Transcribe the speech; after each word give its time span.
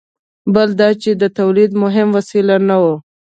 بل 0.53 0.69
دا 0.79 0.89
چې 1.01 1.11
د 1.21 1.23
تولید 1.39 1.71
مهم 1.83 2.07
وسایل 2.17 2.47
نه 2.69 2.75
وو. 2.81 2.95